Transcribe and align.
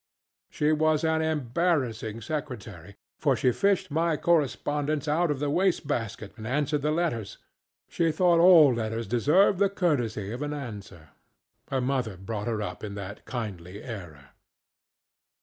She 0.49 0.71
was 0.71 1.03
an 1.03 1.21
embarrassing 1.21 2.21
secretary, 2.21 2.95
for 3.19 3.35
she 3.35 3.51
fished 3.51 3.91
my 3.91 4.17
correspondence 4.17 5.07
out 5.07 5.29
of 5.29 5.37
the 5.37 5.51
waste 5.51 5.85
basket 5.85 6.33
and 6.37 6.47
answered 6.47 6.81
the 6.81 6.89
letters. 6.89 7.37
She 7.87 8.11
thought 8.11 8.39
all 8.39 8.73
letters 8.73 9.05
deserved 9.05 9.59
the 9.59 9.69
courtesy 9.69 10.31
of 10.31 10.41
an 10.41 10.53
answer. 10.53 11.09
Her 11.69 11.81
mother 11.81 12.17
brought 12.17 12.47
her 12.47 12.63
up 12.63 12.83
in 12.83 12.95
that 12.95 13.25
kindly 13.25 13.83
error. 13.83 14.29